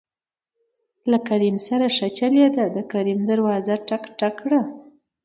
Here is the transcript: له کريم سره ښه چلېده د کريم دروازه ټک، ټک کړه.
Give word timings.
له 1.11 1.17
کريم 1.27 1.57
سره 1.67 1.85
ښه 1.95 2.07
چلېده 2.17 2.65
د 2.75 2.77
کريم 2.91 3.19
دروازه 3.31 3.75
ټک، 3.87 4.03
ټک 4.19 4.33
کړه. 4.43 4.61